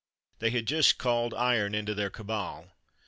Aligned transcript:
They 0.39 0.49
had 0.49 0.65
just 0.65 0.97
called 0.97 1.35
iron 1.35 1.75
into 1.75 1.93
their 1.93 2.09
cabal. 2.09 2.71